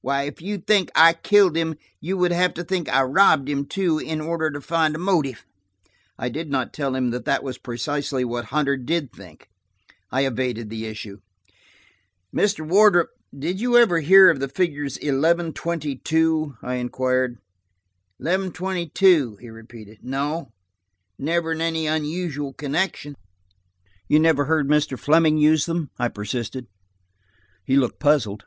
[0.00, 3.66] Why, if you think I killed him, you would have to think I robbed him,
[3.66, 5.44] too, in order to find a motive."
[6.18, 9.50] I did not tell him that that was precisely what Hunter did think.
[10.10, 11.18] I evaded the issue.
[12.34, 12.66] "Mr.
[12.66, 17.36] Wardrop, did you ever hear of the figures eleven twenty two?" I inquired.
[18.18, 19.98] "Eleven twenty two?" he repeated.
[20.02, 20.50] "No,
[21.18, 23.14] never in any unusual connection."
[24.08, 24.98] "You never heard Mr.
[24.98, 26.68] Fleming use them?" I persisted.
[27.66, 28.44] He looked puzzled.